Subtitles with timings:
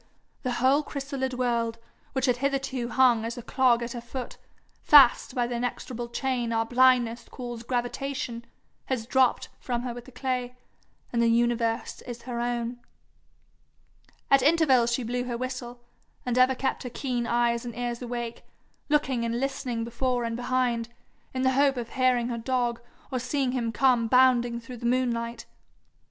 [0.41, 1.77] the whole chrysalid world,
[2.13, 4.35] which had hitherto hung as a clog at her foot,
[4.81, 8.43] fast by the inexorable chain our blindness calls gravitation,
[8.85, 10.55] has dropped from her with the clay,
[11.13, 12.79] and the universe is her own.
[14.31, 15.83] At intervals she blew her whistle,
[16.25, 18.43] and ever kept her keen eyes and ears awake,
[18.89, 20.89] looking and listening before and behind,
[21.31, 22.81] in the hope of hearing her dog,
[23.11, 25.45] or seeing him come bounding through the moonlight.